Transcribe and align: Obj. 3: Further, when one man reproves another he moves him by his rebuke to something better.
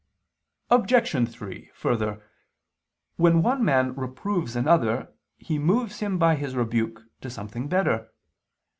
Obj. 0.71 1.29
3: 1.31 1.69
Further, 1.75 2.23
when 3.17 3.43
one 3.43 3.63
man 3.63 3.93
reproves 3.93 4.55
another 4.55 5.13
he 5.37 5.59
moves 5.59 5.99
him 5.99 6.17
by 6.17 6.33
his 6.33 6.55
rebuke 6.55 7.03
to 7.21 7.29
something 7.29 7.67
better. 7.67 8.09